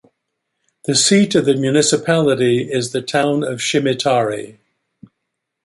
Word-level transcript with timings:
The 0.85 0.95
seat 0.95 1.35
of 1.35 1.45
the 1.45 1.53
municipality 1.53 2.63
is 2.73 2.91
the 2.91 3.03
town 3.03 3.41
Schimatari. 3.59 4.57